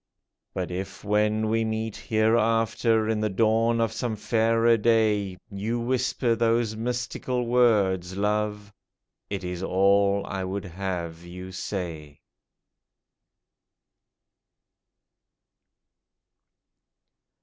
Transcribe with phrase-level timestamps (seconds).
[0.55, 6.33] But if when we meet hereafter, In the dawn of some fairer day, You whisper
[6.33, 8.71] those mystical words, lovCj,
[9.29, 12.19] It is all I would have you say